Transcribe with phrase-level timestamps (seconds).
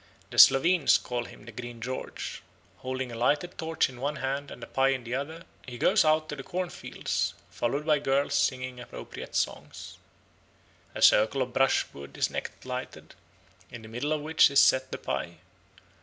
[0.31, 2.41] The Slovenes call him the Green George.
[2.77, 6.03] Holding a lighted torch in one hand and a pie in the other, he goes
[6.03, 9.97] out to the corn fields, followed by girls singing appropriate songs.
[10.95, 13.13] A circle of brushwood is next lighted,
[13.69, 15.37] in the middle of which is set the pie.